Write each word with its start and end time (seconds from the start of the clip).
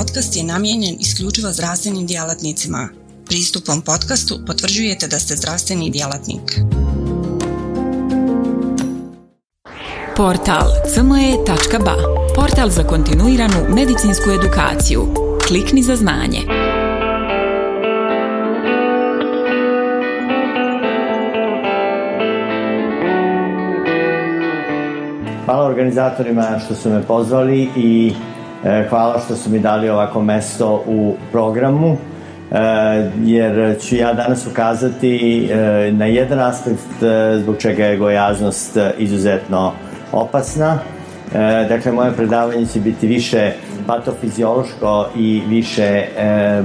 podcast 0.00 0.36
je 0.36 0.44
namijenjen 0.44 0.96
isključivo 1.00 1.52
zdravstvenim 1.52 2.06
djelatnicima. 2.06 2.88
Pristupom 3.26 3.82
podcastu 3.82 4.38
potvrđujete 4.46 5.06
da 5.08 5.18
ste 5.18 5.36
zdravstveni 5.36 5.90
djelatnik. 5.90 6.60
Portal 10.16 10.66
cme.ba 10.94 11.96
Portal 12.36 12.70
za 12.70 12.82
kontinuiranu 12.84 13.74
medicinsku 13.74 14.30
edukaciju. 14.30 15.14
Klikni 15.48 15.82
za 15.82 15.96
znanje. 15.96 16.40
Hvala 25.44 25.66
organizatorima 25.66 26.60
što 26.64 26.74
su 26.74 26.90
me 26.90 27.02
pozvali 27.02 27.68
i 27.76 28.12
hvala 28.88 29.20
što 29.24 29.36
su 29.36 29.50
mi 29.50 29.58
dali 29.58 29.88
ovako 29.88 30.22
mesto 30.22 30.84
u 30.86 31.16
programu 31.32 31.96
e, 32.50 32.56
jer 33.22 33.80
ću 33.80 33.96
ja 33.96 34.12
danas 34.12 34.46
ukazati 34.46 35.44
e, 35.50 35.92
na 35.92 36.06
jedan 36.06 36.40
aspekt 36.40 37.02
e, 37.02 37.38
zbog 37.38 37.56
čega 37.58 37.84
je 37.84 37.96
gojaznost 37.96 38.76
izuzetno 38.98 39.72
opasna. 40.12 40.78
E, 41.34 41.66
dakle, 41.68 41.92
moje 41.92 42.12
predavanje 42.12 42.66
će 42.66 42.80
biti 42.80 43.06
više 43.06 43.52
patofiziološko 43.86 45.06
i 45.16 45.42
više, 45.48 46.04
e, 46.18 46.62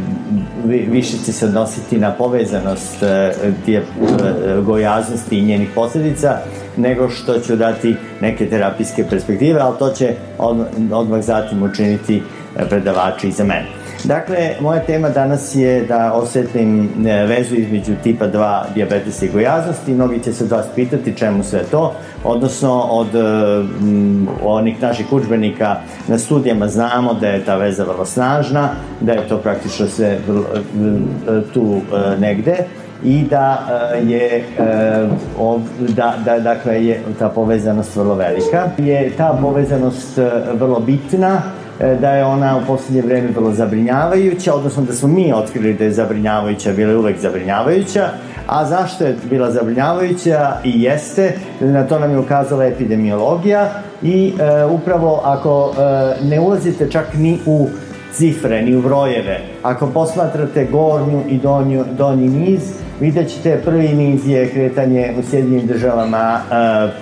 više 0.66 1.18
će 1.26 1.34
se 1.34 1.46
odnositi 1.46 1.98
na 1.98 2.12
povezanost 2.12 3.04
e, 3.04 3.34
e, 3.68 3.82
gojaznosti 4.66 5.40
i 5.40 5.46
njenih 5.46 5.70
posljedica 5.76 6.38
nego 6.78 7.10
što 7.10 7.40
ću 7.40 7.56
dati 7.56 7.96
neke 8.22 8.50
terapijske 8.50 9.06
perspektive, 9.10 9.60
ali 9.60 9.78
to 9.80 9.90
će 9.90 10.14
od, 10.38 10.66
odmah 10.92 11.22
zatim 11.22 11.64
učiniti 11.64 12.22
predavači 12.70 13.32
za 13.32 13.44
mene. 13.44 13.86
Dakle, 14.04 14.56
moja 14.62 14.80
tema 14.80 15.10
danas 15.10 15.56
je 15.56 15.86
da 15.86 16.14
osetim 16.14 16.90
e, 17.08 17.26
vezu 17.26 17.56
između 17.56 17.94
tipa 18.04 18.28
2 18.28 18.64
diabetesa 18.76 19.26
i 19.26 19.30
gojaznosti. 19.30 19.94
Mnogi 19.94 20.20
će 20.24 20.34
se 20.34 20.44
od 20.44 20.52
vas 20.52 20.66
pitati 20.76 21.18
čemu 21.18 21.44
sve 21.44 21.64
to, 21.72 21.94
odnosno 22.24 22.82
od 22.82 23.16
m, 23.16 24.28
onih 24.44 24.82
naših 24.82 25.14
učbenika 25.14 25.76
na 26.08 26.18
studijama 26.18 26.68
znamo 26.68 27.14
da 27.14 27.28
je 27.28 27.46
ta 27.46 27.56
veza 27.56 27.84
vrlo 27.84 28.06
snažna, 28.06 28.70
da 29.02 29.12
je 29.12 29.28
to 29.28 29.38
praktično 29.38 29.88
sve 29.88 30.18
tu 31.54 31.76
e, 31.76 32.20
negde 32.20 32.58
i 33.04 33.24
da 33.30 33.60
uh, 33.62 34.10
je 34.10 34.44
uh, 35.40 35.62
da, 35.80 36.14
da 36.26 36.40
dakle 36.40 36.86
je 36.86 37.02
ta 37.20 37.30
povezanost 37.30 37.96
vrlo 37.96 38.16
velika. 38.16 38.70
Je 38.78 39.12
ta 39.18 39.38
povezanost 39.42 40.18
uh, 40.18 40.60
vrlo 40.60 40.80
bitna 40.80 41.42
da 42.02 42.10
je 42.10 42.26
ona 42.26 42.58
u 42.58 42.66
poslednje 42.68 43.02
vreme 43.02 43.30
vrlo 43.36 43.52
zabrinjavajuća, 43.52 44.54
odnosno 44.54 44.84
da 44.84 44.94
smo 44.94 45.08
mi 45.08 45.34
otkrili 45.34 45.74
da 45.74 45.84
je 45.84 45.92
zabrinjavajuća, 45.92 46.74
bila 46.74 46.92
je 46.92 46.98
uvek 46.98 47.20
zabrinjavajuća, 47.20 48.10
a 48.48 48.66
zašto 48.66 49.04
je 49.04 49.16
bila 49.30 49.52
zabrinjavajuća? 49.52 50.54
I 50.64 50.82
jeste, 50.82 51.34
na 51.60 51.88
to 51.88 52.00
nam 52.00 52.12
je 52.12 52.20
ukazala 52.20 52.66
epidemiologija. 52.66 53.70
I 54.04 54.34
e, 54.40 54.66
upravo 54.66 55.22
ako 55.24 55.74
e, 55.78 56.26
ne 56.26 56.40
ulazite 56.40 56.92
čak 56.92 57.14
ni 57.14 57.40
u 57.46 57.68
cifre, 58.14 58.62
ni 58.62 58.76
u 58.76 58.82
brojeve, 58.82 59.40
ako 59.64 59.88
posmatrate 59.88 60.68
gornju 60.72 61.22
i 61.30 61.38
donju, 61.38 61.86
donji 61.98 62.30
niz, 62.30 62.62
vidjet 63.00 63.30
ćete 63.30 63.62
prvi 63.66 63.88
niz 63.88 64.28
je 64.28 64.50
kretanje 64.50 65.14
u 65.20 65.24
Sjedinim 65.30 65.68
državama 65.68 66.40
e, 66.40 66.56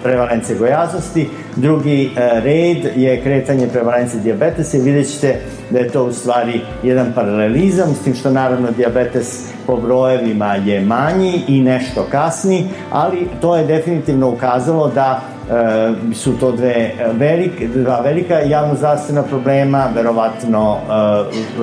prevalence 0.04 0.56
gojaznosti, 0.56 1.30
drugi 1.56 2.12
e, 2.16 2.40
red 2.40 2.98
je 2.98 3.22
kretanje 3.22 3.68
prevalence 3.68 4.20
diabetesa 4.20 4.78
i 4.78 4.82
vidjet 4.82 5.14
ćete 5.14 5.36
da 5.70 5.80
je 5.80 5.90
to 5.90 6.04
u 6.04 6.14
stvari 6.14 6.62
jedan 6.84 7.12
paralelizam, 7.16 7.94
s 7.94 8.04
tim 8.04 8.16
što 8.16 8.32
naravno 8.32 8.72
diabetes 8.72 9.54
po 9.68 9.78
brojevima 9.78 10.56
je 10.56 10.82
manji 10.82 11.42
i 11.48 11.62
nešto 11.62 12.08
kasni, 12.12 12.66
ali 12.92 13.28
to 13.42 13.56
je 13.56 13.66
definitivno 13.66 14.30
ukazalo 14.30 14.88
da 14.88 15.22
e, 15.54 16.14
su 16.14 16.38
to 16.40 16.52
dve 16.52 16.92
velik, 17.14 17.64
dva 17.76 18.00
velika 18.00 18.40
javnozdravstvena 18.40 19.24
problema, 19.24 19.90
verovatno 19.96 20.78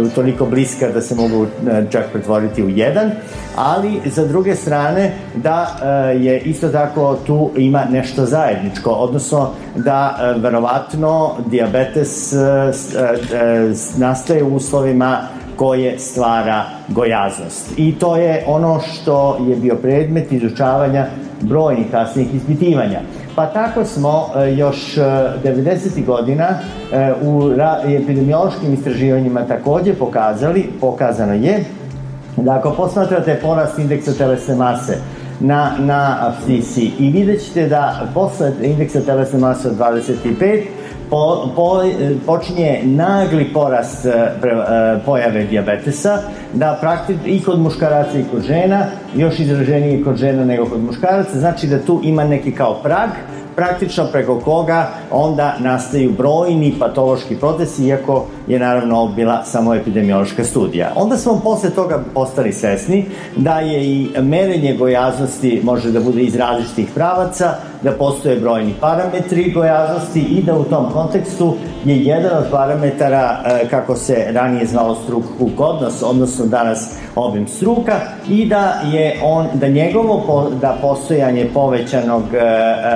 e, 0.07 0.15
toliko 0.15 0.47
bliska 0.47 0.89
da 0.89 1.01
se 1.01 1.15
mogu 1.15 1.47
čak 1.91 2.05
pretvoriti 2.13 2.63
u 2.63 2.69
jedan, 2.69 3.11
ali 3.57 4.01
za 4.05 4.27
druge 4.27 4.55
strane 4.55 5.13
da 5.35 5.67
e, 5.83 5.87
je 6.17 6.41
isto 6.41 6.69
tako 6.69 7.17
tu 7.27 7.51
ima 7.57 7.85
nešto 7.91 8.27
zajedničko, 8.27 8.91
odnosno 8.91 9.51
da 9.77 10.19
e, 10.21 10.41
verovatno 10.41 11.33
diabetes 11.47 12.33
e, 12.33 12.37
e, 12.37 12.73
nastaje 13.97 14.43
u 14.45 14.55
uslovima 14.55 15.19
koje 15.57 15.99
stvara 15.99 16.65
gojaznost. 16.89 17.73
I 17.77 17.95
to 17.99 18.17
je 18.17 18.45
ono 18.47 18.81
što 18.81 19.39
je 19.49 19.57
bio 19.57 19.77
predmet 19.77 20.33
izučavanja 20.33 21.07
brojnih 21.41 21.87
kasnijih 21.91 22.35
ispitivanja. 22.35 23.01
Pa 23.41 23.47
tako 23.47 23.85
smo 23.85 24.27
e, 24.37 24.55
još 24.55 24.97
90. 24.97 26.07
godina 26.07 26.45
e, 26.45 27.13
u 27.23 27.51
epidemiološkim 28.03 28.75
istraživanjima 28.75 29.47
takođe 29.47 29.95
pokazali, 29.95 30.69
pokazano 30.81 31.35
je 31.35 31.65
da 32.37 32.59
ako 32.59 32.71
posmatrate 32.71 33.39
porast 33.43 33.79
indeksa 33.79 34.13
telesne 34.13 34.55
mase 34.55 34.99
na, 35.41 35.73
na 35.79 36.17
abscisi 36.21 36.91
i 36.99 37.11
vidjet 37.11 37.45
ćete 37.47 37.69
da 37.69 38.09
posle 38.15 38.53
indeksa 38.63 39.01
telesne 39.01 39.39
mase 39.39 39.69
od 39.69 39.79
25 39.79 40.63
po, 41.11 41.49
po, 41.57 41.83
počinje 42.27 42.81
nagli 42.85 43.53
porast 43.53 44.07
pre, 44.41 44.57
pojave 45.07 45.45
diabetesa, 45.45 46.19
da 46.53 46.79
praktično 46.81 47.23
i 47.27 47.43
kod 47.43 47.61
muškaraca 47.61 48.19
i 48.19 48.25
kod 48.31 48.43
žena, 48.43 48.87
još 49.17 49.39
izraženije 49.39 50.05
kod 50.05 50.17
žena 50.17 50.45
nego 50.45 50.67
kod 50.67 50.85
muškaraca, 50.85 51.39
znači 51.39 51.67
da 51.67 51.79
tu 51.79 52.01
ima 52.05 52.25
neki 52.25 52.53
kao 52.53 52.75
prag, 52.83 53.11
praktično 53.57 54.05
preko 54.13 54.41
koga 54.41 54.89
onda 55.11 55.57
nastaju 55.59 56.13
brojni 56.13 56.75
patološki 56.79 57.37
procesi, 57.37 57.87
iako 57.87 58.27
je 58.51 58.59
naravno 58.59 59.07
bila 59.07 59.45
samo 59.45 59.75
epidemiološka 59.75 60.45
studija. 60.45 60.93
Onda 60.97 61.17
smo 61.17 61.41
posle 61.45 61.71
toga 61.71 62.03
postali 62.15 62.53
svesni 62.53 63.07
da 63.37 63.61
je 63.61 63.87
i 63.87 64.09
merenje 64.23 64.77
gojaznosti 64.77 65.61
može 65.65 65.91
da 65.91 66.01
bude 66.01 66.23
iz 66.23 66.37
različitih 66.37 66.89
pravaca, 66.95 67.55
da 67.83 67.93
postoje 67.93 68.41
brojni 68.41 68.75
parametri 68.81 69.53
gojaznosti 69.53 70.21
i 70.21 70.43
da 70.43 70.59
u 70.59 70.65
tom 70.65 70.93
kontekstu 70.93 71.55
je 71.85 72.05
jedan 72.05 72.39
od 72.39 72.45
parametara, 72.51 73.39
e, 73.47 73.69
kako 73.69 73.97
se 73.97 74.27
ranije 74.33 74.67
zvalo 74.67 74.95
struk 75.05 75.25
odnos, 75.59 76.03
odnosno 76.03 76.47
danas 76.47 76.91
obim 77.17 77.49
struka, 77.49 77.95
i 78.29 78.47
da 78.47 78.81
je 78.93 79.21
on, 79.23 79.47
da 79.55 79.69
njegovo, 79.69 80.51
da 80.61 80.79
postojanje 80.81 81.51
povećanog 81.55 82.23
e, 82.35 82.39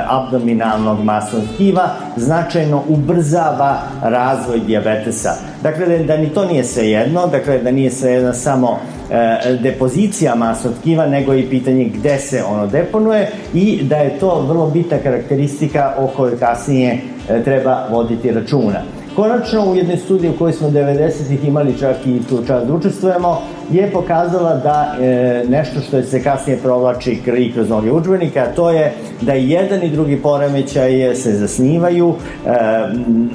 abdominalnog 0.09 1.05
masnog 1.05 1.43
tkiva 1.55 1.89
značajno 2.17 2.83
ubrzava 2.89 3.79
razvoj 4.03 4.61
diabetesa. 4.61 5.31
Dakle, 5.63 5.99
da, 5.99 6.05
da 6.05 6.17
ni 6.17 6.29
to 6.29 6.45
nije 6.45 6.65
sve 6.65 6.91
jedno, 6.91 7.27
dakle, 7.27 7.59
da 7.59 7.71
nije 7.71 7.91
sve 7.91 8.11
jedno 8.13 8.33
samo 8.33 8.79
e, 9.11 9.57
depozicija 9.63 10.35
masnog 10.35 10.75
tkiva, 10.81 11.07
nego 11.07 11.35
i 11.35 11.43
pitanje 11.51 11.85
gde 11.85 12.19
se 12.19 12.43
ono 12.45 12.67
deponuje 12.67 13.31
i 13.55 13.83
da 13.83 13.97
je 13.97 14.19
to 14.19 14.41
vrlo 14.49 14.71
bitna 14.71 14.99
karakteristika 14.99 15.95
o 15.99 16.07
kojoj 16.07 16.39
kasnije 16.39 16.99
e, 17.29 17.43
treba 17.43 17.87
voditi 17.91 18.33
računa. 18.33 18.83
Konačno, 19.17 19.71
u 19.71 19.75
jednoj 19.77 19.97
studiji 19.97 20.31
u 20.31 20.39
kojoj 20.39 20.53
smo 20.53 20.69
90-ih 20.69 21.45
imali 21.45 21.79
čak 21.79 21.97
i 22.07 22.21
tu 22.29 22.37
čast 22.47 22.67
da 22.67 22.75
učestvujemo, 22.75 23.43
je 23.73 23.91
pokazala 23.93 24.55
da 24.55 24.97
e, 25.01 25.45
nešto 25.49 25.81
što 25.81 26.03
se 26.03 26.23
kasnije 26.23 26.59
provlači 26.59 27.19
i 27.37 27.53
kroz 27.53 27.69
mnoge 27.69 27.93
učbenike, 27.93 28.41
a 28.41 28.55
to 28.55 28.71
je 28.71 28.93
da 29.21 29.33
jedan 29.33 29.83
i 29.83 29.91
drugi 29.91 30.17
poremećaj 30.17 31.15
se 31.15 31.33
zasnivaju, 31.33 32.15
e, 32.47 32.51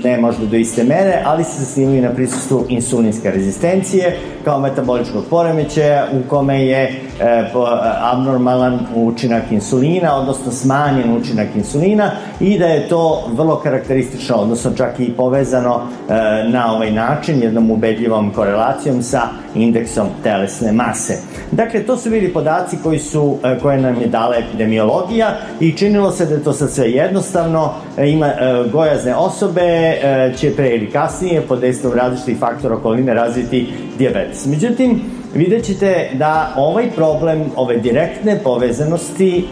ne 0.03 0.17
možda 0.17 0.45
do 0.45 0.57
iste 0.57 0.83
mere, 0.83 1.21
ali 1.25 1.43
se 1.43 1.59
zasnivaju 1.59 2.01
na 2.01 2.09
prisustvu 2.09 2.65
insulinske 2.69 3.31
rezistencije 3.31 4.17
kao 4.43 4.59
metaboličkog 4.59 5.23
poremećaja 5.29 6.07
u 6.13 6.29
kome 6.29 6.65
je 6.65 6.83
e, 6.83 7.49
po, 7.53 7.67
abnormalan 8.01 8.79
učinak 8.95 9.43
insulina, 9.51 10.15
odnosno 10.15 10.51
smanjen 10.51 11.17
učinak 11.17 11.47
insulina 11.55 12.11
i 12.39 12.59
da 12.59 12.65
je 12.65 12.87
to 12.87 13.29
vrlo 13.33 13.55
karakteristično, 13.55 14.35
odnosno 14.35 14.71
čak 14.77 14.99
i 14.99 15.11
povezano 15.11 15.81
e, 16.09 16.13
na 16.49 16.73
ovaj 16.73 16.91
način, 16.91 17.43
jednom 17.43 17.71
ubedljivom 17.71 18.31
korelacijom 18.33 19.03
sa 19.03 19.21
indeksom 19.55 20.07
telesne 20.23 20.71
mase. 20.71 21.17
Dakle, 21.51 21.83
to 21.83 21.97
su 21.97 22.09
bili 22.09 22.33
podaci 22.33 22.77
koji 22.83 22.99
su, 22.99 23.37
e, 23.43 23.59
koje 23.59 23.77
nam 23.77 24.01
je 24.01 24.07
dala 24.07 24.35
epidemiologija 24.35 25.37
i 25.59 25.71
činilo 25.71 26.11
se 26.11 26.25
da 26.25 26.33
je 26.33 26.43
to 26.43 26.53
sad 26.53 26.71
sve 26.71 26.91
jednostavno, 26.91 27.73
e, 27.97 28.09
ima 28.09 28.27
e, 28.27 28.63
gojazne 28.71 29.15
osobe 29.15 29.97
će 30.37 30.55
pre 30.55 30.69
ili 30.69 30.91
kasnije 30.91 31.41
pod 31.41 31.59
dejstvom 31.59 31.93
različitih 31.93 32.37
faktora 32.39 32.75
okoline 32.75 33.13
razviti 33.13 33.67
diabetes. 33.97 34.45
Međutim, 34.45 35.01
vidjet 35.35 35.65
ćete 35.65 36.09
da 36.13 36.53
ovaj 36.55 36.91
problem, 36.95 37.43
ove 37.55 37.77
direktne 37.77 38.39
povezanosti 38.43 39.47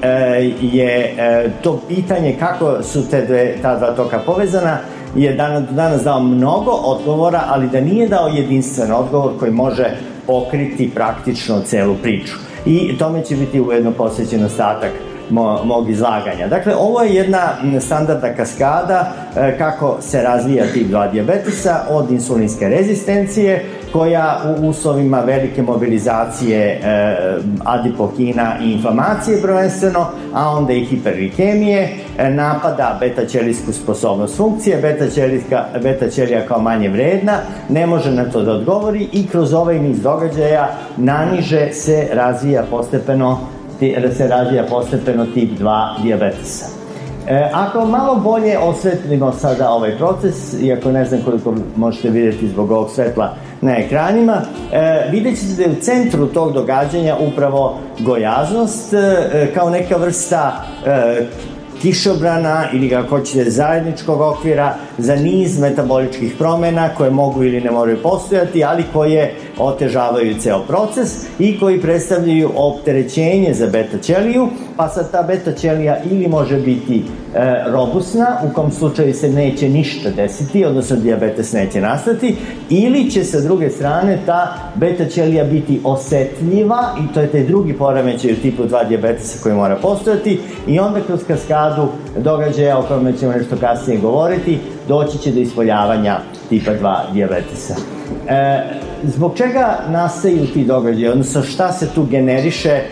je 0.62 1.14
to 1.62 1.82
pitanje 1.88 2.36
kako 2.40 2.84
su 2.84 3.10
te 3.10 3.26
dve, 3.26 3.56
ta 3.62 3.78
dva 3.78 3.92
toka 3.92 4.20
povezana, 4.20 4.78
je 5.16 5.34
danas, 5.34 5.64
danas 5.70 6.04
dao 6.04 6.20
mnogo 6.20 6.72
odgovora, 6.72 7.44
ali 7.48 7.70
da 7.70 7.82
nije 7.82 8.08
dao 8.08 8.28
jedinstven 8.28 8.92
odgovor 8.92 9.32
koji 9.40 9.52
može 9.52 9.96
pokriti 10.28 10.92
praktično 10.96 11.62
celu 11.62 11.96
priču. 11.96 12.34
I 12.66 12.98
tome 12.98 13.24
će 13.24 13.36
biti 13.36 13.62
ujedno 13.62 13.92
posvećen 13.92 14.46
ostatak 14.46 14.92
mo, 15.30 15.64
mog 15.64 15.90
izlaganja. 15.90 16.48
Dakle, 16.48 16.76
ovo 16.76 17.02
je 17.02 17.16
jedna 17.16 17.50
standardna 17.80 18.34
kaskada 18.36 19.14
e, 19.36 19.58
kako 19.58 19.98
se 20.02 20.22
razvija 20.22 20.66
tip 20.74 20.88
2 20.88 21.12
diabetesa 21.12 21.86
od 21.90 22.12
insulinske 22.12 22.70
rezistencije 22.70 23.66
koja 23.94 24.42
u 24.60 24.68
uslovima 24.68 25.20
velike 25.20 25.62
mobilizacije 25.62 26.60
e, 26.60 26.80
adipokina 27.66 28.54
i 28.64 28.72
inflamacije 28.72 29.42
prvenstveno, 29.42 30.06
a 30.34 30.50
onda 30.50 30.74
i 30.74 30.86
hiperglikemije, 30.86 31.90
e, 32.18 32.30
napada 32.30 32.98
beta-ćelijsku 33.00 33.72
sposobnost 33.72 34.38
funkcije, 34.38 34.78
beta-ćelija 34.82 35.66
beta 35.84 36.48
kao 36.48 36.62
manje 36.62 36.90
vredna, 36.90 37.38
ne 37.70 37.88
može 37.88 38.12
na 38.12 38.32
to 38.32 38.42
da 38.42 38.52
odgovori 38.52 39.08
i 39.12 39.28
kroz 39.28 39.54
ovaj 39.54 39.80
niz 39.80 40.02
događaja 40.02 40.70
naniže 40.98 41.70
se 41.74 42.08
razvija 42.14 42.64
postepeno 42.70 43.40
da 44.02 44.12
se 44.12 44.28
razvija 44.28 44.64
postepeno 44.70 45.26
tip 45.26 45.60
2 45.60 46.02
diabetesa. 46.04 46.66
E, 47.28 47.50
ako 47.54 47.86
malo 47.86 48.16
bolje 48.16 48.58
osvetlimo 48.58 49.32
sada 49.32 49.70
ovaj 49.70 49.98
proces, 49.98 50.62
iako 50.62 50.92
ne 50.92 51.06
znam 51.06 51.22
koliko 51.26 51.54
možete 51.76 52.10
vidjeti 52.10 52.48
zbog 52.48 52.72
ovog 52.72 52.90
svetla 52.90 53.34
na 53.62 53.78
ekranima, 53.78 54.42
e, 54.72 55.10
vidjet 55.12 55.40
ćete 55.40 55.54
da 55.54 55.64
je 55.64 55.70
u 55.70 55.82
centru 55.82 56.28
tog 56.28 56.54
događanja 56.54 57.16
upravo 57.20 57.80
gojaznost 58.00 58.94
e, 58.94 59.52
kao 59.54 59.70
neka 59.70 59.98
vrsta 59.98 60.66
e, 60.86 61.26
kišobrana 61.82 62.64
ili 62.74 62.88
ga 62.88 63.04
hoćete 63.10 63.50
zajedničkog 63.50 64.22
okvira 64.22 64.76
za 64.98 65.16
niz 65.16 65.60
metaboličkih 65.60 66.36
promena 66.38 66.90
koje 66.90 67.10
mogu 67.10 67.44
ili 67.44 67.62
ne 67.62 67.72
moraju 67.72 67.98
postojati, 68.04 68.64
ali 68.64 68.84
koje 68.94 69.36
otežavaju 69.60 70.36
ceo 70.40 70.60
proces 70.68 71.26
i 71.40 71.60
koji 71.60 71.82
predstavljaju 71.82 72.52
opterećenje 72.56 73.54
za 73.54 73.68
beta 73.68 73.98
ćeliju, 73.98 74.48
pa 74.78 74.90
sad 74.90 75.12
ta 75.12 75.24
beta 75.24 75.52
ćelija 75.52 75.98
ili 76.12 76.28
može 76.28 76.58
biti 76.58 77.04
e, 77.36 77.64
robusna, 77.68 78.38
u 78.44 78.54
kom 78.54 78.72
slučaju 78.72 79.14
se 79.14 79.30
neće 79.30 79.70
ništa 79.70 80.10
desiti, 80.10 80.66
odnosno 80.66 80.96
diabetes 80.96 81.54
neće 81.54 81.82
nastati, 81.82 82.36
ili 82.70 83.12
će 83.12 83.24
sa 83.24 83.40
druge 83.40 83.70
strane 83.70 84.20
ta 84.26 84.58
beta 84.76 85.06
ćelija 85.06 85.44
biti 85.44 85.82
osetljiva 85.84 86.96
i 87.04 87.14
to 87.14 87.20
je 87.22 87.32
taj 87.32 87.44
drugi 87.44 87.74
poremećaj 87.74 88.32
u 88.32 88.36
tipu 88.36 88.64
2 88.64 88.88
diabetesa 88.88 89.44
koji 89.44 89.56
mora 89.56 89.76
postojati 89.76 90.40
i 90.68 90.80
onda 90.80 91.02
kroz 91.02 91.20
kaskadu 91.28 91.88
događaja 92.18 92.80
o 92.80 92.84
kojima 92.84 93.12
ćemo 93.12 93.32
nešto 93.32 93.56
kasnije 93.60 94.00
govoriti, 94.00 94.60
doći 94.88 95.18
će 95.18 95.32
do 95.32 95.40
ispoljavanja 95.40 96.20
tipa 96.50 96.72
2 96.72 97.14
diabetesa. 97.14 97.76
E, 98.30 98.87
zbog 99.04 99.38
čega 99.38 99.80
nastaju 99.90 100.48
ti 100.54 100.64
događaji, 100.64 101.08
odnosno 101.08 101.44
šta 101.44 101.72
se 101.72 101.90
tu 101.96 102.04
generiše 102.04 102.70
e, 102.70 102.84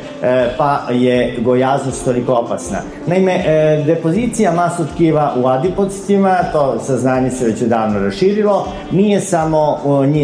pa 0.58 0.82
je 0.92 1.38
gojaznost 1.42 2.06
toliko 2.06 2.34
opasna. 2.34 2.78
Naime, 3.08 3.34
e, 3.34 3.84
depozicija 3.86 4.52
masu 4.52 4.84
tkiva 4.94 5.34
u 5.44 5.48
adipocitima, 5.48 6.38
to 6.52 6.80
saznanje 6.80 7.32
se 7.32 7.46
već 7.46 7.62
odavno 7.62 8.00
raširilo, 8.00 8.68
nije 8.92 9.22
samo, 9.22 9.80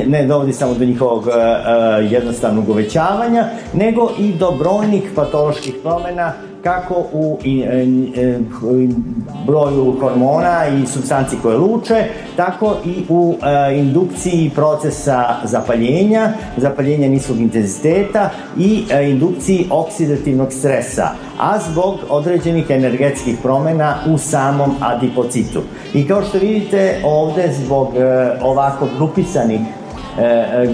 ne 0.08 0.26
dovodi 0.26 0.54
samo 0.54 0.74
do 0.74 0.86
njihovog 0.86 1.28
e, 1.28 1.32
jednostavnog 2.04 2.70
uvećavanja, 2.70 3.46
nego 3.74 4.12
i 4.20 4.34
do 4.34 4.52
brojnih 4.52 5.04
patoloških 5.16 5.76
promena 5.84 6.34
kako 6.64 7.06
u 7.14 7.38
broju 9.46 9.96
hormona 10.00 10.68
i 10.68 10.88
substanci 10.88 11.36
koje 11.42 11.58
luče, 11.58 12.06
tako 12.36 12.76
i 12.86 13.04
u 13.10 13.36
e, 13.44 13.78
indukciji 13.78 14.52
procesa 14.56 15.36
zapaljenja, 15.44 16.34
zapaljenja 16.58 17.10
niskog 17.10 17.38
intenziteta 17.38 18.30
i 18.58 18.84
e, 18.90 19.10
indukciji 19.10 19.68
oksidativnog 19.70 20.54
stresa, 20.54 21.08
a 21.40 21.60
zbog 21.72 21.96
određenih 22.10 22.66
energetskih 22.70 23.38
promena 23.44 23.96
u 24.14 24.18
samom 24.18 24.72
adipocitu. 24.82 25.62
I 25.94 26.08
kao 26.08 26.24
što 26.24 26.38
vidite 26.38 27.02
ovde 27.04 27.54
zbog 27.54 27.88
e, 27.96 28.32
ovako 28.42 28.88
grupisanih 28.98 29.62
E, 29.62 29.74
e, 29.74 29.81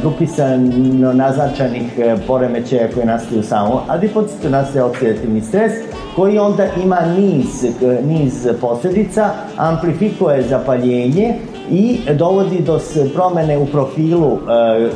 grupisano 0.01 1.13
naznačenih 1.13 1.99
e, 1.99 2.15
poremećaja 2.27 2.87
koje 2.93 3.05
nastaju 3.05 3.43
samo 3.43 3.83
adipocitu, 3.87 4.49
nastaje 4.49 4.83
oksidativni 4.83 5.41
stres, 5.41 5.71
koji 6.15 6.37
onda 6.39 6.65
ima 6.83 6.99
niz, 7.17 7.65
niz 8.03 8.47
posledica, 8.61 9.29
amplifikuje 9.57 10.41
zapaljenje 10.41 11.35
i 11.69 11.99
dovodi 12.13 12.59
do 12.59 12.79
promene 13.13 13.57
u 13.57 13.65
profilu 13.65 14.31
e, 14.31 14.89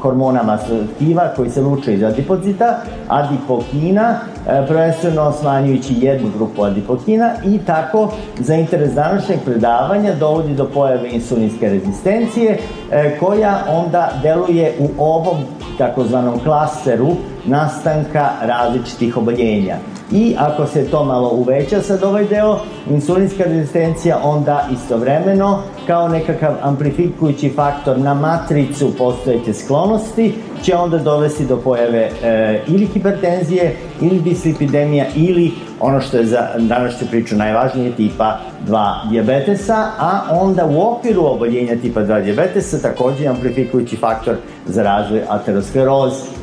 hormona 0.00 0.42
masnotiva 0.42 1.28
koji 1.36 1.50
se 1.50 1.62
luče 1.62 1.94
iz 1.94 2.02
adipozita, 2.02 2.78
adipokina, 3.08 4.18
e, 4.48 4.66
prvenstveno 4.66 5.32
smanjujući 5.32 5.94
jednu 6.00 6.30
grupu 6.36 6.62
adipokina 6.62 7.30
i 7.44 7.58
tako 7.58 8.12
za 8.38 8.54
interes 8.54 8.92
današnjeg 8.92 9.38
predavanja 9.44 10.14
dovodi 10.14 10.54
do 10.54 10.64
pojave 10.64 11.10
insulinske 11.10 11.68
rezistencije 11.68 12.58
e, 12.90 13.18
koja 13.18 13.58
onda 13.68 14.10
deluje 14.22 14.74
u 14.78 14.88
ovom 14.98 15.36
takozvanom 15.78 16.38
klasteru 16.44 17.08
nastanka 17.46 18.30
različitih 18.42 19.16
oboljenja. 19.16 19.76
I 20.12 20.34
ako 20.38 20.66
se 20.66 20.90
to 20.90 21.04
malo 21.04 21.30
uveća 21.32 21.82
sad 21.82 22.04
ovaj 22.04 22.24
deo, 22.24 22.58
insulinska 22.90 23.44
rezistencija 23.44 24.18
onda 24.22 24.68
istovremeno 24.72 25.58
kao 25.86 26.08
nekakav 26.08 26.54
amplifikujući 26.62 27.52
faktor 27.56 27.98
na 27.98 28.14
matricu 28.14 28.96
postojeće 28.98 29.54
sklonosti 29.54 30.34
će 30.62 30.76
onda 30.76 30.98
dovesti 30.98 31.46
do 31.46 31.56
pojave 31.56 32.10
e, 32.22 32.62
ili 32.66 32.86
hipertenzije, 32.86 33.76
ili 34.00 34.20
dislipidemija, 34.20 35.06
ili 35.16 35.52
ono 35.80 36.00
što 36.00 36.16
je 36.16 36.26
za 36.26 36.48
današnju 36.58 37.06
priču 37.10 37.36
najvažnije 37.36 37.92
tipa 37.96 38.38
2 38.68 39.10
diabetesa, 39.10 39.86
a 39.98 40.20
onda 40.30 40.66
u 40.66 40.80
okviru 40.80 41.24
oboljenja 41.24 41.76
tipa 41.82 42.00
2 42.00 42.24
diabetesa 42.24 42.78
takođe 42.82 43.26
amplifikujući 43.26 43.96
faktor 43.96 44.36
za 44.66 44.82
razvoj 44.82 45.22
ateroskleroze. 45.28 46.35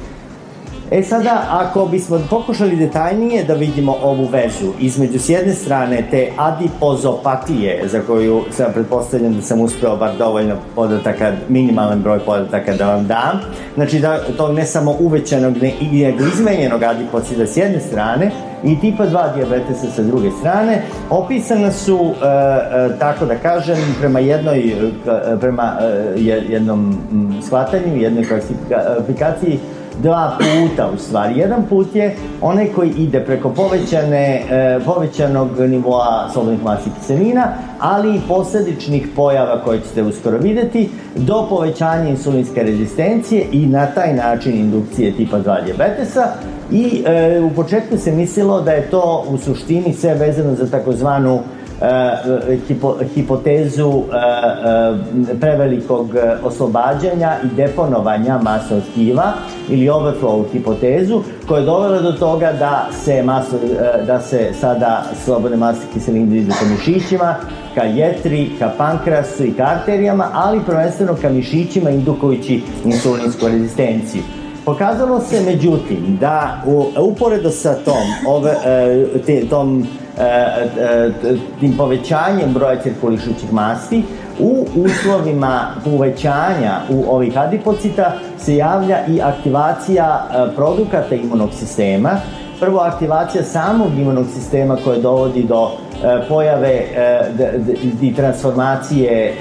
E 0.91 1.03
sada, 1.03 1.45
ako 1.49 1.85
bismo 1.85 2.19
pokušali 2.29 2.75
detaljnije 2.75 3.43
da 3.43 3.53
vidimo 3.53 3.95
ovu 4.03 4.25
vezu 4.25 4.73
između 4.79 5.19
s 5.19 5.29
jedne 5.29 5.53
strane 5.53 6.03
te 6.11 6.31
adipozopatije, 6.37 7.87
za 7.87 8.01
koju 8.07 8.41
sam 8.51 8.73
pretpostavljam 8.73 9.33
da 9.33 9.41
sam 9.41 9.61
uspeo 9.61 9.97
bar 9.97 10.11
dovoljno 10.17 10.55
podataka, 10.75 11.31
minimalan 11.49 12.01
broj 12.01 12.19
podataka 12.19 12.73
da 12.73 12.95
vam 12.95 13.07
dam, 13.07 13.39
znači 13.75 13.99
da 13.99 14.19
to 14.37 14.51
ne 14.51 14.65
samo 14.65 14.95
uvećanog, 14.99 15.57
ne, 15.57 15.73
nego 15.91 16.23
izmenjenog 16.23 16.83
adipocida 16.83 17.47
s 17.47 17.57
jedne 17.57 17.79
strane, 17.79 18.31
i 18.63 18.79
tipa 18.79 19.05
2 19.05 19.35
diabetesa 19.35 19.87
sa 19.95 20.03
druge 20.03 20.31
strane, 20.31 20.81
opisana 21.09 21.71
su, 21.71 21.99
e, 21.99 22.25
e, 22.25 22.99
tako 22.99 23.25
da 23.25 23.35
kažem, 23.35 23.77
prema 23.99 24.19
jednoj, 24.19 24.59
e, 24.59 24.91
prema 25.39 25.77
e, 25.81 26.21
jednom 26.49 26.97
shvatanju, 27.41 27.97
jednoj 27.97 28.27
klasifikaciji 28.27 29.59
dva 30.01 30.37
puta 30.37 30.89
u 30.95 30.97
stvari. 30.97 31.39
Jedan 31.39 31.63
put 31.69 31.95
je 31.95 32.15
onaj 32.41 32.67
koji 32.75 32.89
ide 32.89 33.19
preko 33.19 33.49
povećane, 33.49 34.41
e, 34.49 34.79
povećanog 34.85 35.59
nivoa 35.59 36.29
solidnih 36.33 36.63
masi 36.63 36.89
kiselina, 36.99 37.47
ali 37.79 38.15
i 38.15 38.21
posledičnih 38.27 39.07
pojava 39.15 39.61
koje 39.63 39.79
ćete 39.81 40.03
uskoro 40.03 40.37
videti, 40.37 40.89
do 41.15 41.45
povećanja 41.49 42.09
insulinske 42.09 42.63
rezistencije 42.63 43.45
i 43.51 43.65
na 43.65 43.85
taj 43.85 44.13
način 44.13 44.53
indukcije 44.53 45.15
tipa 45.15 45.37
2 45.39 45.65
diabetesa, 45.65 46.27
I 46.71 47.03
e, 47.05 47.39
u 47.41 47.49
početku 47.49 47.97
se 47.97 48.11
mislilo 48.11 48.61
da 48.61 48.71
je 48.71 48.89
to 48.89 49.25
u 49.29 49.37
suštini 49.37 49.93
sve 49.93 50.13
vezano 50.13 50.55
za 50.55 50.67
takozvanu 50.67 51.39
hipo, 52.67 52.97
hipotezu 53.15 53.91
e, 53.91 54.17
e, 55.31 55.39
prevelikog 55.39 56.15
oslobađanja 56.43 57.37
i 57.43 57.55
deponovanja 57.55 58.37
masa 58.37 58.75
od 58.75 58.83
tkiva 58.91 59.33
ili 59.69 59.89
overflow 59.89 60.51
hipotezu 60.51 61.21
koja 61.47 61.59
je 61.59 61.65
dovela 61.65 62.01
do 62.01 62.11
toga 62.11 62.51
da 62.51 62.87
se, 63.03 63.23
maso, 63.23 63.57
da 64.07 64.21
se 64.21 64.49
sada 64.59 65.03
slobodne 65.25 65.57
mase 65.57 65.81
kiseline 65.93 66.37
idu 66.37 66.51
ka 66.59 66.65
mišićima, 66.65 67.35
ka 67.75 67.83
jetri, 67.83 68.49
ka 68.59 68.71
pankrasu 68.77 69.45
i 69.45 69.53
ka 69.53 69.63
arterijama, 69.63 70.29
ali 70.33 70.61
prvenstveno 70.65 71.15
ka 71.21 71.29
mišićima 71.29 71.89
indukujući 71.89 72.61
insulinsku 72.85 73.47
rezistenciju. 73.47 74.21
Pokazalo 74.65 75.19
se 75.19 75.41
međutim 75.41 76.17
da 76.19 76.63
u, 76.65 76.85
uporedo 76.99 77.49
sa 77.49 77.73
tom, 77.73 78.07
ove, 78.27 78.55
te, 79.25 79.47
tom 79.49 79.87
E, 80.17 80.23
e, 80.23 81.11
tim 81.59 81.77
povećanjem 81.77 82.53
broja 82.53 82.81
cirkulišućih 82.81 83.53
masti 83.53 84.03
u 84.39 84.65
uslovima 84.75 85.67
uvećanja 85.85 86.79
u 86.89 87.05
ovih 87.15 87.37
adipocita 87.37 88.13
se 88.37 88.55
javlja 88.55 89.05
i 89.07 89.21
aktivacija 89.21 90.27
e, 90.29 90.55
produkata 90.55 91.15
imunog 91.15 91.49
sistema. 91.53 92.09
Prvo 92.59 92.79
aktivacija 92.79 93.43
samog 93.43 93.87
imunog 93.97 94.25
sistema 94.33 94.77
koje 94.83 95.01
dovodi 95.01 95.43
do 95.43 95.71
pojave 96.29 96.81
i 98.01 98.15
transformacije 98.15 99.37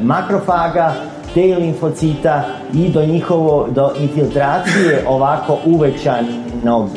makrofaga, 0.00 0.92
te 1.34 1.56
limfocita 1.58 2.44
i 2.74 2.88
do 2.88 3.06
njihovo, 3.06 3.68
do 3.74 3.90
infiltracije 4.00 5.04
ovako 5.08 5.58
uvećanog, 5.64 6.88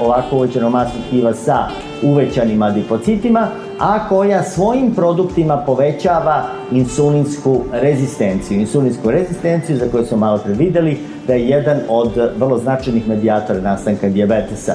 ovako 0.00 0.36
uvećanog 0.36 0.72
masnog 0.72 1.02
tkiva 1.08 1.34
sa 1.34 1.68
uvećanim 2.02 2.62
adipocitima, 2.62 3.48
a 3.78 4.08
koja 4.08 4.42
svojim 4.42 4.94
produktima 4.94 5.56
povećava 5.56 6.44
insulinsku 6.72 7.60
rezistenciju. 7.72 8.60
Insulinsku 8.60 9.10
rezistenciju 9.10 9.76
za 9.76 9.88
koju 9.92 10.04
smo 10.04 10.16
malo 10.16 10.38
pre 10.38 10.52
videli 10.52 10.98
da 11.26 11.34
je 11.34 11.48
jedan 11.48 11.80
od 11.88 12.10
vrlo 12.36 12.58
značajnih 12.58 13.08
medijatora 13.08 13.60
nastanka 13.60 14.08
diabetesa. 14.08 14.74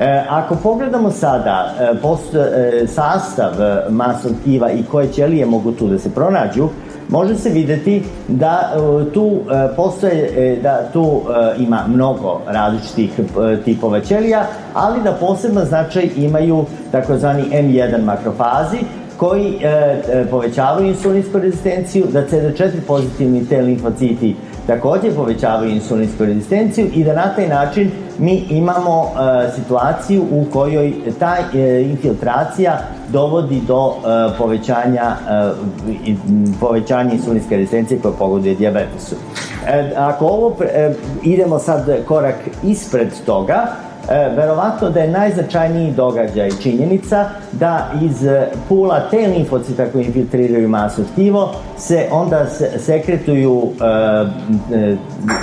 E, 0.00 0.24
ako 0.28 0.54
pogledamo 0.54 1.10
sada 1.10 1.74
e, 1.80 2.00
post, 2.02 2.34
e, 2.34 2.86
sastav 2.86 3.52
masnog 3.88 4.32
tkiva 4.40 4.70
i 4.70 4.82
koje 4.90 5.12
ćelije 5.12 5.46
mogu 5.46 5.72
tu 5.72 5.88
da 5.88 5.98
se 5.98 6.10
pronađu, 6.10 6.68
može 7.08 7.34
se 7.34 7.50
videti 7.50 8.02
da 8.28 8.72
e, 8.74 9.12
tu 9.12 9.30
e, 9.30 9.76
postoje, 9.76 10.30
e, 10.36 10.56
da 10.62 10.88
tu 10.92 11.22
ima 11.58 11.84
mnogo 11.88 12.40
različitih 12.46 13.10
tipova 13.64 14.00
ćelija, 14.00 14.46
ali 14.74 15.02
da 15.02 15.12
posebno 15.12 15.64
značaj 15.64 16.10
imaju 16.16 16.64
takozvani 16.92 17.42
M1 17.52 18.04
makrofazi, 18.04 18.78
koji 19.20 19.58
e, 19.62 20.26
povećavaju 20.30 20.86
insulinsku 20.86 21.38
rezistenciju, 21.38 22.06
da 22.12 22.22
CD4 22.26 22.70
pozitivni 22.86 23.46
T 23.46 23.60
limfociti 23.62 24.36
takođe 24.70 25.10
povećavaju 25.16 25.70
insulinsku 25.70 26.24
rezistenciju 26.24 26.86
i 26.94 27.04
da 27.04 27.14
na 27.14 27.34
taj 27.34 27.48
način 27.48 27.90
mi 28.18 28.44
imamo 28.50 29.04
e, 29.04 29.50
situaciju 29.54 30.22
u 30.30 30.44
kojoj 30.52 30.92
ta 31.18 31.36
e, 31.54 31.82
infiltracija 31.82 32.78
dovodi 33.08 33.60
do 33.66 33.92
e, 33.94 34.38
povećanja 34.38 35.16
e, 35.30 36.14
povećanja 36.60 37.12
insulinske 37.12 37.56
rezistencije 37.56 38.00
koja 38.00 38.14
pogoduje 38.14 38.54
diabetesu. 38.54 39.14
E, 39.66 39.92
ako 39.96 40.26
ovo 40.26 40.56
e, 40.64 40.94
idemo 41.22 41.58
sad 41.58 42.04
korak 42.08 42.36
ispred 42.64 43.08
toga, 43.26 43.66
e, 44.08 44.28
verovatno 44.36 44.90
da 44.90 45.00
je 45.00 45.10
najznačajniji 45.10 45.92
događaj 45.92 46.50
činjenica 46.62 47.28
da 47.52 47.90
iz 48.02 48.26
pula 48.68 49.00
te 49.10 49.26
limfocita 49.26 49.86
koji 49.92 50.04
infiltriraju 50.04 50.68
masu 50.68 51.02
tkivo 51.12 51.54
se 51.78 52.08
onda 52.10 52.46
se, 52.46 52.78
sekretuju 52.78 53.62
e, 53.80 54.76
e, 54.76 54.96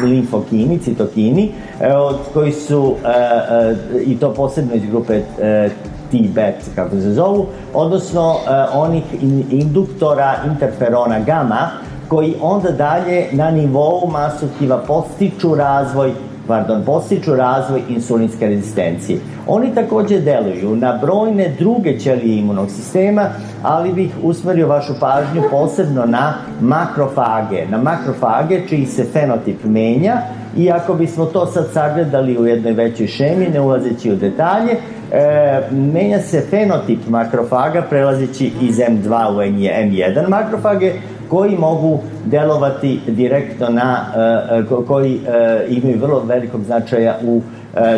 limfokini, 0.03 0.79
citokini, 0.79 1.51
e, 1.81 1.93
od 1.93 2.17
koji 2.33 2.51
su, 2.51 2.95
e, 3.05 3.09
e, 3.09 4.03
i 4.03 4.19
to 4.19 4.33
posebno 4.33 4.75
iz 4.75 4.85
grupe 4.85 5.21
e, 5.41 5.69
T-bet, 6.11 6.55
kako 6.75 6.95
se 6.95 7.13
zovu, 7.13 7.45
odnosno 7.73 8.35
e, 8.35 8.49
onih 8.73 9.03
induktora 9.51 10.35
interferona 10.51 11.19
gama, 11.19 11.69
koji 12.07 12.35
onda 12.41 12.71
dalje 12.71 13.27
na 13.31 13.51
nivou 13.51 14.07
masu 14.11 14.47
tkiva 14.55 14.77
postiču 14.77 15.55
razvoj 15.55 16.13
pardon, 16.47 16.83
postiču 16.85 17.35
razvoj 17.35 17.81
insulinske 17.89 18.47
rezistencije. 18.47 19.19
Oni 19.47 19.75
takođe 19.75 20.19
deluju 20.19 20.75
na 20.75 20.99
brojne 21.01 21.55
druge 21.59 21.99
ćelije 21.99 22.37
imunog 22.37 22.69
sistema, 22.71 23.29
ali 23.63 23.93
bih 23.93 24.11
usmerio 24.23 24.67
vašu 24.67 24.93
pažnju 24.99 25.43
posebno 25.51 26.05
na 26.05 26.33
makrofage, 26.61 27.65
na 27.69 27.77
makrofage 27.77 28.61
čiji 28.69 28.85
se 28.85 29.05
fenotip 29.13 29.63
menja 29.63 30.21
i 30.57 30.71
ako 30.71 30.93
bismo 30.93 31.25
to 31.25 31.45
sad 31.45 31.67
sagledali 31.73 32.37
u 32.37 32.47
jednoj 32.47 32.73
većoj 32.73 33.07
šemi, 33.07 33.47
ne 33.53 33.61
ulazeći 33.61 34.11
u 34.11 34.15
detalje, 34.15 34.75
e, 35.11 35.61
menja 35.71 36.19
se 36.19 36.41
fenotip 36.49 36.99
makrofaga 37.07 37.81
prelazeći 37.81 38.51
iz 38.61 38.77
M2 38.77 39.35
u 39.35 39.37
M1 39.37 40.29
makrofage, 40.29 40.93
koji 41.29 41.57
mogu 41.57 41.99
delovati 42.25 42.99
direktno 43.07 43.69
na, 43.69 44.05
e, 44.15 44.59
e, 44.59 44.85
koji 44.87 45.15
e, 45.15 45.65
imaju 45.69 45.99
vrlo 45.99 46.23
velikog 46.25 46.63
značaja 46.63 47.17
u 47.23 47.41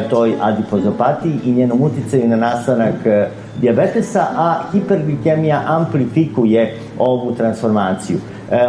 toj 0.09 0.33
adipozopatiji 0.41 1.39
i 1.45 1.51
njenom 1.51 1.81
uticaju 1.81 2.27
na 2.27 2.35
nastanak 2.35 2.95
diabetesa, 3.61 4.25
a 4.35 4.55
hiperglikemija 4.71 5.63
amplifikuje 5.67 6.75
ovu 6.97 7.35
transformaciju. 7.35 8.17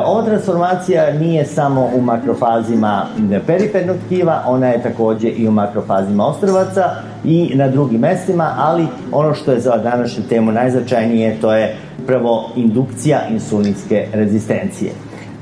Ova 0.05 0.25
transformacija 0.25 1.13
nije 1.13 1.45
samo 1.45 1.91
u 1.95 2.01
makrofazima 2.01 3.07
perifernog 3.47 3.97
tkiva, 4.07 4.43
ona 4.47 4.69
je 4.69 4.83
takođe 4.83 5.29
i 5.29 5.49
u 5.49 5.51
makrofazima 5.51 6.27
ostrovaca 6.27 6.91
i 7.25 7.53
na 7.55 7.69
drugim 7.69 8.01
mestima, 8.01 8.55
ali 8.59 8.87
ono 9.13 9.35
što 9.35 9.53
je 9.53 9.61
za 9.61 9.77
današnju 9.77 10.23
temu 10.29 10.53
najznačajnije 10.53 11.37
to 11.41 11.55
je 11.55 11.77
prvo 12.07 12.51
indukcija 12.57 13.21
insulinske 13.31 14.07
rezistencije. 14.13 14.93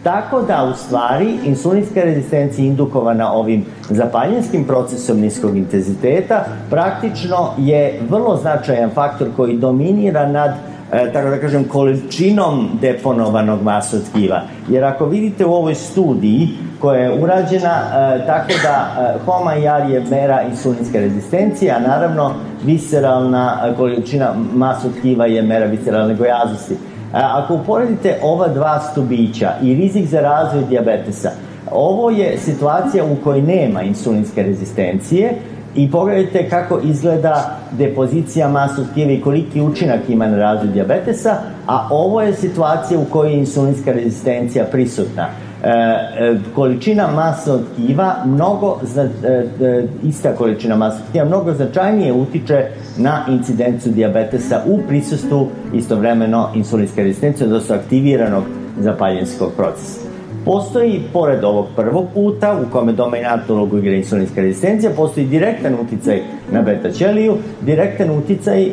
Tako 0.03 0.43
da, 0.43 0.71
u 0.73 0.77
stvari, 0.77 1.39
insulinska 1.45 2.01
rezistencija 2.01 2.67
indukovana 2.67 3.33
ovim 3.33 3.65
zapaljinskim 3.91 4.65
procesom 4.65 5.21
niskog 5.21 5.57
intenziteta 5.57 6.45
praktično 6.71 7.51
je 7.59 8.01
vrlo 8.11 8.37
značajan 8.37 8.91
faktor 8.91 9.29
koji 9.37 9.57
dominira 9.57 10.27
nad 10.27 10.51
e, 10.93 11.13
tako 11.13 11.31
da 11.31 11.41
kažem, 11.41 11.65
količinom 11.65 12.69
deponovanog 12.81 13.63
masotkiva. 13.63 14.43
Jer 14.69 14.85
ako 14.85 15.07
vidite 15.07 15.47
u 15.47 15.55
ovoj 15.55 15.75
studiji 15.75 16.49
koja 16.81 17.01
je 17.01 17.23
urađena 17.23 17.71
e, 17.71 18.27
tako 18.27 18.53
da 18.63 19.03
e, 19.03 19.19
HOMA-IR 19.27 19.91
je 19.91 20.05
mera 20.11 20.43
insulinske 20.43 21.01
rezistencije, 21.01 21.73
a 21.73 21.79
naravno 21.79 22.35
visceralna 22.65 23.59
e, 23.67 23.75
količina 23.75 24.35
masu 24.55 24.89
tkiva 24.99 25.27
je 25.27 25.43
mera 25.43 25.67
visceralne 25.67 26.15
gojaznosti. 26.15 26.75
E, 26.75 26.77
ako 27.13 27.55
uporedite 27.55 28.19
ova 28.23 28.49
dva 28.49 28.81
stubića 28.81 29.51
i 29.63 29.75
rizik 29.75 30.07
za 30.07 30.21
razvoj 30.21 30.65
diabetesa, 30.69 31.31
ovo 31.73 32.11
je 32.11 32.39
situacija 32.39 33.05
u 33.05 33.17
kojoj 33.25 33.43
nema 33.43 33.83
insulinske 33.83 34.43
rezistencije 34.43 35.35
i 35.75 35.91
pogledajte 35.91 36.49
kako 36.49 36.81
izgleda 36.85 37.59
depozicija 37.73 38.49
masu 38.49 38.87
tkiva 38.91 39.13
i 39.13 39.21
koliki 39.21 39.61
učinak 39.61 40.01
ima 40.09 40.27
na 40.27 40.37
razvoj 40.37 40.73
diabetesa, 40.73 41.35
a 41.67 41.89
ovo 41.91 42.23
je 42.23 42.35
situacija 42.35 43.01
u 43.01 43.05
kojoj 43.05 43.33
je 43.33 43.39
insulinska 43.39 43.93
rezistencija 43.93 44.65
prisutna. 44.65 45.29
E, 45.65 45.71
e, 45.71 46.37
količina 46.55 47.09
masnog 47.15 47.61
tkiva 47.73 48.15
mnogo 48.27 48.79
za, 48.83 49.03
e, 49.03 49.87
ista 50.03 50.33
količina 50.35 50.77
masnog 50.77 51.09
tkiva 51.09 51.25
mnogo 51.25 51.55
značajnije 51.55 52.13
utiče 52.13 52.67
na 52.97 53.25
incidenciju 53.29 53.93
diabetesa 53.93 54.63
u 54.67 54.79
prisustvu 54.89 55.49
istovremeno 55.75 56.49
insulinske 56.55 57.03
rezistencije 57.03 57.47
odnosno 57.47 57.75
aktiviranog 57.75 58.45
zapaljenskog 58.81 59.53
procesa. 59.57 60.08
Postoji, 60.49 61.03
pored 61.13 61.45
ovog 61.45 61.67
prvog 61.77 62.07
puta, 62.15 62.61
u 62.63 62.73
kome 62.73 62.93
dominantnu 62.93 63.55
ulogu 63.55 63.79
igra 63.79 63.93
insulinska 63.93 64.41
rezistencija, 64.41 64.93
postoji 64.97 65.27
direktan 65.27 65.75
uticaj 65.75 66.21
na 66.53 66.63
beta 66.63 66.91
ćeliju, 66.91 67.37
direktan 67.61 68.11
uticaj 68.11 68.63
e, 68.63 68.73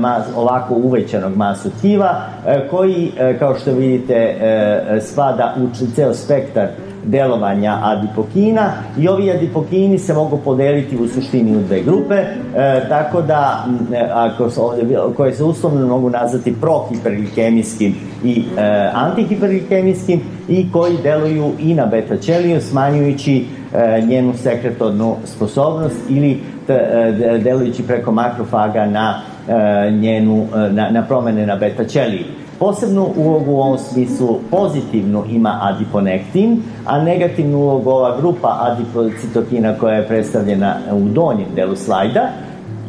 mas, 0.00 0.26
ovako 0.36 0.74
uvećanog 0.74 1.36
masu 1.36 1.70
tkiva, 1.78 2.20
e, 2.46 2.68
koji, 2.68 3.10
e, 3.18 3.38
kao 3.38 3.54
što 3.54 3.72
vidite, 3.72 4.14
e, 4.14 5.00
spada 5.00 5.56
u 5.62 5.86
ceo 5.94 6.14
spektar 6.14 6.68
delovanja 7.06 7.78
adipokina 7.82 8.72
i 8.98 9.08
ovi 9.08 9.30
adipokini 9.30 9.98
se 9.98 10.14
mogu 10.14 10.40
podeliti 10.44 10.96
u 10.96 11.08
suštini 11.08 11.56
u 11.56 11.60
dve 11.60 11.82
grupe, 11.82 12.14
e, 12.14 12.88
tako 12.88 13.22
da 13.22 13.66
e, 13.92 14.08
ako 14.12 14.50
se 14.50 14.60
ovde, 14.60 14.98
koje 15.16 15.34
se 15.34 15.44
uslovno 15.44 15.86
mogu 15.86 16.10
nazvati 16.10 16.54
prohiperglikemijskim 16.60 17.94
i 18.24 18.44
e, 18.58 18.90
antihiperglikemijskim 18.94 20.20
i 20.48 20.72
koji 20.72 20.96
deluju 21.02 21.52
i 21.58 21.74
na 21.74 21.86
beta 21.86 22.16
ćeliju 22.16 22.60
smanjujući 22.60 23.44
e, 23.74 24.02
njenu 24.06 24.34
sekretornu 24.34 25.16
sposobnost 25.24 25.96
ili 26.08 26.40
e, 26.68 27.38
delujući 27.44 27.82
preko 27.82 28.12
makrofaga 28.12 28.86
na 28.86 29.20
e, 29.48 29.90
njenu 29.90 30.46
na, 30.70 30.90
na 30.90 31.02
promene 31.02 31.46
na 31.46 31.56
beta 31.56 31.84
ćeliju. 31.84 32.24
Posebnu 32.58 33.08
ulogu 33.16 33.52
u 33.52 33.60
ovom 33.60 33.78
smislu 33.78 34.38
pozitivnu 34.50 35.24
ima 35.30 35.58
adiponektin, 35.62 36.62
a 36.86 37.02
negativnu 37.02 37.58
ulogu 37.58 37.90
ova 37.90 38.16
grupa 38.20 38.58
adipocitokina 38.60 39.74
koja 39.78 39.94
je 39.94 40.08
predstavljena 40.08 40.76
u 40.92 41.00
donjem 41.00 41.48
delu 41.54 41.76
slajda. 41.76 42.28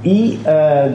I 0.03 0.37
e, 0.45 0.51
e, 0.51 0.91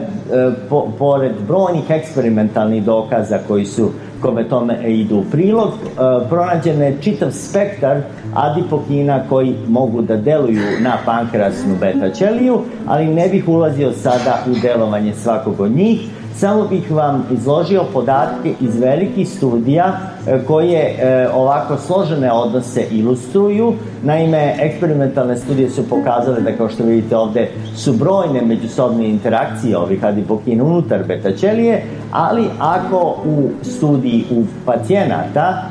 po, 0.69 0.87
pored 0.99 1.31
brojnih 1.47 1.89
eksperimentalnih 1.89 2.83
dokaza 2.83 3.39
koji 3.47 3.65
su 3.65 3.89
kome 4.21 4.49
tome 4.49 4.93
idu 4.93 5.17
u 5.17 5.23
prilog, 5.31 5.69
e, 5.69 6.29
pronađen 6.29 6.81
je 6.81 6.97
čitav 7.01 7.31
spektar 7.31 8.01
adipokina 8.35 9.19
koji 9.29 9.55
mogu 9.67 10.01
da 10.01 10.17
deluju 10.17 10.61
na 10.81 10.97
pankrasnu 11.05 11.75
beta 11.79 12.09
ćeliju, 12.09 12.61
ali 12.87 13.07
ne 13.07 13.27
bih 13.27 13.47
ulazio 13.47 13.91
sada 13.91 14.43
u 14.47 14.55
delovanje 14.61 15.13
svakog 15.13 15.59
od 15.59 15.71
njih, 15.71 16.09
samo 16.35 16.67
bih 16.67 16.91
vam 16.91 17.25
izložio 17.31 17.83
podatke 17.93 18.53
iz 18.61 18.79
velikih 18.79 19.29
studija 19.29 19.97
e, 20.27 20.43
koje 20.47 20.79
e, 20.79 21.29
ovako 21.33 21.77
složene 21.77 22.31
odnose 22.31 22.85
ilustruju. 22.91 23.73
Naime, 24.03 24.55
eksperimentalne 24.59 25.37
studije 25.37 25.69
su 25.69 25.89
pokazale 25.89 26.41
da 26.41 26.57
kao 26.57 26.69
što 26.69 26.83
vidite 26.83 27.17
ovde 27.17 27.49
su 27.75 27.93
brojne 27.93 28.41
međusobne 28.41 29.09
interakcije 29.09 29.77
ovih 29.77 30.05
adipokina 30.05 30.63
unutar 30.63 31.03
beta 31.03 31.31
ćelije, 31.31 31.83
ali 32.11 32.45
ako 32.59 33.15
u 33.25 33.49
studiji 33.61 34.25
u 34.31 34.43
pacijenata 34.65 35.63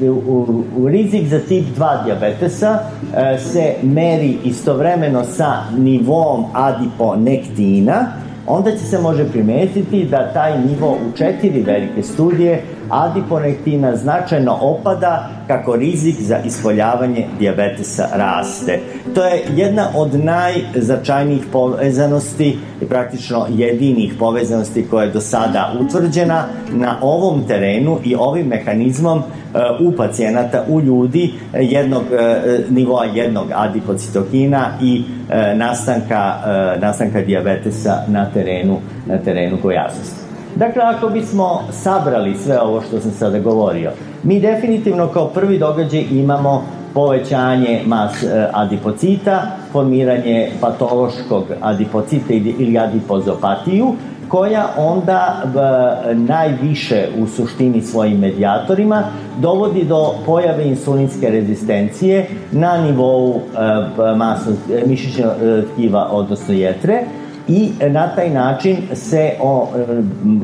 e, 0.00 0.08
u, 0.10 0.64
u 0.76 0.88
rizik 0.88 1.28
za 1.28 1.38
tip 1.38 1.64
2 1.78 2.04
diabetesa 2.04 2.78
se 3.38 3.74
meri 3.82 4.38
istovremeno 4.44 5.24
sa 5.24 5.56
nivom 5.78 6.44
adiponektina, 6.52 8.06
onda 8.46 8.70
će 8.70 8.84
se 8.84 8.98
može 8.98 9.28
primetiti 9.28 10.04
da 10.04 10.32
taj 10.32 10.58
nivo 10.58 10.90
u 10.92 11.16
četiri 11.16 11.62
velike 11.62 12.02
studije 12.02 12.62
adiponektina 12.90 13.96
značajno 13.96 14.58
opada 14.60 15.30
kako 15.46 15.76
rizik 15.76 16.16
za 16.20 16.38
ispoljavanje 16.38 17.26
diabetesa 17.38 18.08
raste. 18.14 18.78
To 19.14 19.24
je 19.24 19.42
jedna 19.56 19.88
od 19.94 20.14
najzačajnijih 20.14 21.42
povezanosti 21.52 22.58
i 22.82 22.84
praktično 22.84 23.46
jedinih 23.50 24.14
povezanosti 24.18 24.86
koja 24.90 25.04
je 25.04 25.10
do 25.10 25.20
sada 25.20 25.72
utvrđena 25.80 26.44
na 26.72 26.96
ovom 27.00 27.42
terenu 27.48 27.98
i 28.04 28.14
ovim 28.14 28.46
mehanizmom 28.46 29.18
e, 29.18 29.22
u 29.80 29.92
pacijenata, 29.92 30.64
u 30.68 30.80
ljudi 30.80 31.32
jednog 31.54 32.02
e, 32.12 32.58
nivoa 32.70 33.04
jednog 33.04 33.46
adipocitokina 33.54 34.66
i 34.82 35.02
e, 35.30 35.54
nastanka, 35.54 36.34
nastanka 36.80 37.20
diabetesa 37.20 38.02
na 38.08 38.30
terenu, 38.30 38.78
na 39.06 39.18
terenu 39.18 39.58
gojaznosti. 39.62 40.19
Dakle, 40.56 40.82
ako 40.82 41.08
bismo 41.08 41.60
sabrali 41.70 42.34
sve 42.34 42.60
ovo 42.60 42.80
što 42.80 43.00
sam 43.00 43.10
sada 43.10 43.38
govorio, 43.38 43.90
mi 44.22 44.40
definitivno 44.40 45.08
kao 45.08 45.28
prvi 45.28 45.58
događaj 45.58 46.04
imamo 46.10 46.64
povećanje 46.94 47.82
mas 47.86 48.22
e, 48.22 48.48
adipocita, 48.52 49.42
formiranje 49.72 50.50
patološkog 50.60 51.44
adipocita 51.60 52.32
ili 52.32 52.78
adipozopatiju, 52.78 53.94
koja 54.28 54.66
onda 54.76 55.42
e, 55.42 56.14
najviše 56.14 57.08
u 57.18 57.26
suštini 57.26 57.82
svojim 57.82 58.18
medijatorima 58.18 59.02
dovodi 59.38 59.84
do 59.84 60.14
pojave 60.26 60.68
insulinske 60.68 61.30
rezistencije 61.30 62.26
na 62.52 62.76
nivou 62.76 63.34
e, 63.34 64.16
masa 64.16 64.50
mišićnog 64.86 65.32
tkiva, 65.72 66.08
odnosno 66.10 66.54
jetre, 66.54 67.04
i 67.50 67.70
na 67.90 68.08
taj 68.14 68.30
način 68.30 68.76
se 68.94 69.32
o, 69.40 69.68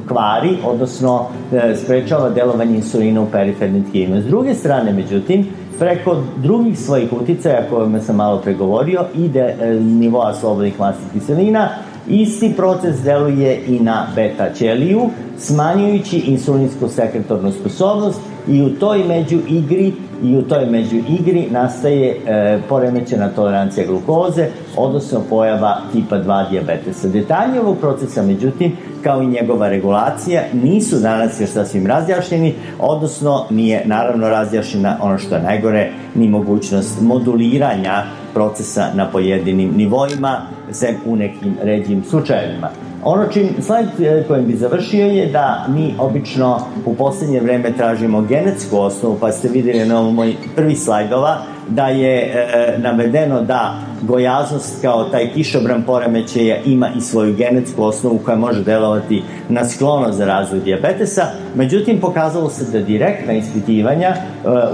kvari, 0.08 0.56
odnosno 0.64 1.26
e, 1.52 1.76
sprečava 1.76 2.30
delovanje 2.30 2.76
insulina 2.76 3.20
u 3.20 3.26
perifernim 3.32 3.84
tkivima. 3.88 4.20
S 4.20 4.24
druge 4.24 4.54
strane, 4.54 4.92
međutim, 4.92 5.46
preko 5.78 6.16
drugih 6.36 6.78
svojih 6.78 7.12
uticaja 7.12 7.68
kojima 7.70 8.00
sam 8.00 8.16
malo 8.16 8.40
pregovorio 8.40 9.04
i 9.14 9.28
de, 9.28 9.56
e, 9.60 9.80
nivoa 9.80 10.34
slobodnih 10.34 10.80
masnih 10.80 11.12
kiselina, 11.12 11.68
isti 12.08 12.52
proces 12.56 13.02
deluje 13.02 13.60
i 13.66 13.80
na 13.80 14.06
beta 14.14 14.52
ćeliju, 14.54 15.10
smanjujući 15.38 16.18
insulinsku 16.18 16.88
sekretornu 16.88 17.52
sposobnost 17.52 18.20
i 18.48 18.62
u 18.62 18.70
toj 18.70 19.04
među 19.04 19.38
igri 19.48 19.92
i 20.22 20.36
u 20.36 20.42
toj 20.42 20.66
među 20.66 20.96
igri 20.96 21.46
nastaje 21.50 22.16
e, 22.26 22.58
poremećena 22.68 23.28
tolerancija 23.28 23.86
glukoze, 23.86 24.46
odnosno 24.76 25.20
pojava 25.30 25.80
tipa 25.92 26.16
2 26.16 26.50
diabetesa. 26.50 27.08
Detalje 27.08 27.60
ovog 27.60 27.78
procesa, 27.78 28.22
međutim, 28.22 28.72
kao 29.02 29.22
i 29.22 29.26
njegova 29.26 29.68
regulacija, 29.68 30.42
nisu 30.52 30.96
danas 30.96 31.40
još 31.40 31.50
sasvim 31.50 31.86
razjašnjeni, 31.86 32.54
odnosno 32.78 33.44
nije 33.50 33.82
naravno 33.84 34.28
razjašnjena 34.28 34.96
ono 35.02 35.18
što 35.18 35.34
je 35.34 35.42
najgore, 35.42 35.90
ni 36.14 36.28
mogućnost 36.28 37.00
moduliranja 37.00 38.02
procesa 38.34 38.86
na 38.94 39.10
pojedinim 39.10 39.72
nivoima, 39.76 40.40
sem 40.70 40.96
u 41.06 41.16
nekim 41.16 41.56
ređim 41.62 42.04
slučajevima. 42.04 42.85
Ono 43.08 43.26
čim, 43.26 43.48
slajd 43.60 44.00
e, 44.00 44.24
kojim 44.28 44.46
bi 44.46 44.56
završio 44.56 45.06
je 45.06 45.26
da 45.26 45.66
mi 45.68 45.94
obično 45.98 46.60
u 46.86 46.94
poslednje 46.94 47.40
vreme 47.40 47.72
tražimo 47.72 48.20
genetsku 48.20 48.78
osnovu, 48.78 49.16
pa 49.20 49.32
ste 49.32 49.48
videli 49.48 49.88
na 49.88 50.00
ovom 50.00 50.14
moj 50.14 50.34
prvi 50.56 50.74
slajdova, 50.74 51.38
da 51.68 51.86
je 51.86 52.16
e, 52.16 52.30
e, 52.32 52.78
navedeno 52.78 53.42
da 53.42 53.78
gojaznost 54.02 54.82
kao 54.82 55.04
taj 55.04 55.32
kišobran 55.32 55.82
poremećaja 55.82 56.56
ima 56.66 56.88
i 56.96 57.00
svoju 57.00 57.34
genetsku 57.34 57.82
osnovu 57.82 58.18
koja 58.24 58.36
može 58.36 58.64
delovati 58.64 59.22
na 59.48 59.64
sklonost 59.64 60.18
za 60.18 60.24
razvoj 60.24 60.60
diabetesa. 60.60 61.22
Međutim, 61.54 62.00
pokazalo 62.00 62.50
se 62.50 62.78
da 62.78 62.84
direktna 62.84 63.32
ispitivanja 63.32 64.08
e, 64.08 64.18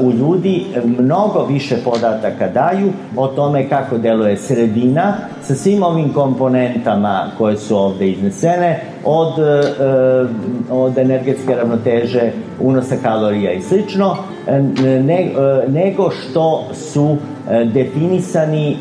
u 0.01 0.12
ljudi 0.12 0.64
mnogo 0.85 1.46
više 1.46 1.77
podataka 1.85 2.49
daju 2.49 2.92
o 3.16 3.27
tome 3.29 3.68
kako 3.68 3.99
deluje 3.99 4.37
sredina 4.37 5.14
sa 5.42 5.55
svim 5.55 5.83
ovim 5.83 6.12
komponentama 6.12 7.31
koje 7.38 7.57
su 7.57 7.77
ovde 7.77 8.09
iznesene, 8.09 8.81
od, 9.05 9.38
e, 9.38 9.62
od 10.70 10.99
energetske 10.99 11.55
ravnoteže, 11.55 12.33
unosa 12.61 12.96
kalorija 13.03 13.53
i 13.53 13.62
slično, 13.62 14.16
e, 14.46 14.61
ne, 15.03 15.31
nego 15.68 16.11
što 16.11 16.64
su 16.73 17.16
E, 17.50 17.64
definisani 17.64 18.76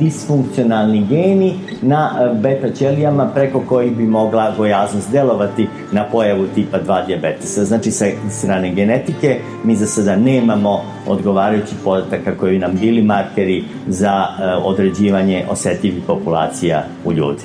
disfunkcionalni 0.00 1.06
geni 1.06 1.54
na 1.82 2.10
e, 2.20 2.34
beta 2.34 2.70
ćelijama 2.70 3.26
preko 3.26 3.60
kojih 3.60 3.96
bi 3.96 4.06
mogla 4.06 4.54
gojaznost 4.56 5.12
delovati 5.12 5.68
na 5.92 6.04
pojavu 6.04 6.46
tipa 6.54 6.78
2 6.86 7.06
diabetesa. 7.06 7.64
Znači, 7.64 7.90
sa 7.90 8.04
strane 8.30 8.70
genetike 8.70 9.40
mi 9.64 9.76
za 9.76 9.86
sada 9.86 10.16
nemamo 10.16 10.80
odgovarajući 11.06 11.74
podataka 11.84 12.36
koji 12.36 12.58
nam 12.58 12.72
bili 12.80 13.02
markeri 13.02 13.64
za 13.86 14.26
e, 14.40 14.44
određivanje 14.54 15.44
osetljivih 15.50 16.02
populacija 16.06 16.84
u 17.04 17.12
ljudi. 17.12 17.42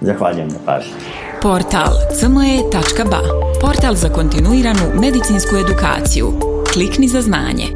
Zahvaljujem 0.00 0.48
na 0.48 0.58
pažnju. 0.66 0.92
Portal 1.42 1.92
cme.ba 2.20 3.20
Portal 3.60 3.94
za 3.94 4.08
kontinuiranu 4.08 5.00
medicinsku 5.00 5.56
edukaciju. 5.56 6.32
Klikni 6.72 7.08
za 7.08 7.20
znanje. 7.20 7.75